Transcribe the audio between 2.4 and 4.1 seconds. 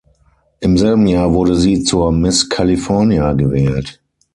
California" gewählt.